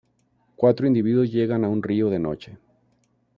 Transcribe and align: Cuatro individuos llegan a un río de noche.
Cuatro 0.55 0.87
individuos 0.87 1.31
llegan 1.31 1.63
a 1.63 1.69
un 1.69 1.83
río 1.83 2.09
de 2.09 2.17
noche. 2.17 2.57